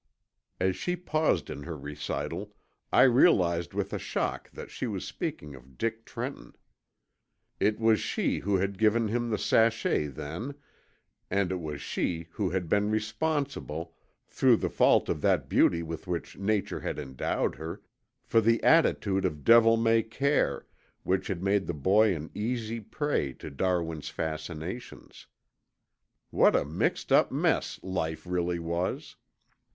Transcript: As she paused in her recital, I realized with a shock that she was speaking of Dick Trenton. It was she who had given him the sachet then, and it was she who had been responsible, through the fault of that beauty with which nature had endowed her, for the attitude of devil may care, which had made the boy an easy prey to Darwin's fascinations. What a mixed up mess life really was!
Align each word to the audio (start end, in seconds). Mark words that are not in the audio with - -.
As 0.59 0.75
she 0.75 0.95
paused 0.95 1.51
in 1.51 1.61
her 1.61 1.77
recital, 1.77 2.55
I 2.91 3.03
realized 3.03 3.75
with 3.75 3.93
a 3.93 3.99
shock 3.99 4.49
that 4.49 4.71
she 4.71 4.87
was 4.87 5.05
speaking 5.05 5.53
of 5.53 5.77
Dick 5.77 6.05
Trenton. 6.05 6.55
It 7.59 7.79
was 7.79 7.99
she 7.99 8.39
who 8.39 8.57
had 8.57 8.79
given 8.79 9.09
him 9.09 9.29
the 9.29 9.37
sachet 9.37 10.07
then, 10.07 10.55
and 11.29 11.51
it 11.51 11.59
was 11.61 11.83
she 11.83 12.25
who 12.31 12.49
had 12.49 12.67
been 12.67 12.89
responsible, 12.89 13.93
through 14.27 14.57
the 14.57 14.71
fault 14.71 15.07
of 15.07 15.21
that 15.21 15.47
beauty 15.47 15.83
with 15.83 16.07
which 16.07 16.35
nature 16.35 16.79
had 16.79 16.97
endowed 16.97 17.53
her, 17.57 17.83
for 18.23 18.41
the 18.41 18.63
attitude 18.63 19.23
of 19.23 19.43
devil 19.43 19.77
may 19.77 20.01
care, 20.01 20.65
which 21.03 21.27
had 21.27 21.43
made 21.43 21.67
the 21.67 21.75
boy 21.75 22.15
an 22.15 22.31
easy 22.33 22.79
prey 22.79 23.33
to 23.33 23.51
Darwin's 23.51 24.09
fascinations. 24.09 25.27
What 26.31 26.55
a 26.55 26.65
mixed 26.65 27.11
up 27.11 27.31
mess 27.31 27.79
life 27.83 28.25
really 28.25 28.57
was! 28.57 29.15